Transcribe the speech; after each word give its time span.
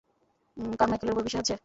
কারমাইকেলের 0.79 1.13
উপর 1.13 1.25
বিশ্বাস 1.25 1.41
আছে? 1.43 1.55